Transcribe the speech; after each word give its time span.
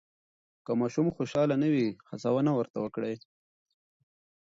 که 0.65 0.71
ماشوم 0.79 1.07
خوشحاله 1.15 1.55
نه 1.63 1.69
وي، 1.73 1.87
هڅونه 2.09 2.51
ورته 2.55 2.77
وکړئ. 2.81 3.15